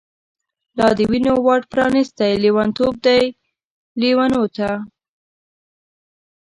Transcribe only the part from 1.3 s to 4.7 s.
واټ پرانیستۍ، لیونتوب دی لیونوته